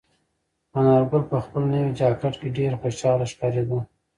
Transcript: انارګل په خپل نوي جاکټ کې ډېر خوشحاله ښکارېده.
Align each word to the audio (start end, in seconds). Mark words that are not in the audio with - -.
انارګل 0.77 1.23
په 1.31 1.37
خپل 1.45 1.63
نوي 1.73 1.91
جاکټ 1.99 2.33
کې 2.41 2.49
ډېر 2.57 2.71
خوشحاله 2.81 3.25
ښکارېده. 3.31 3.79